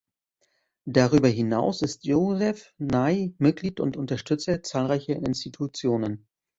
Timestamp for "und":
3.79-3.97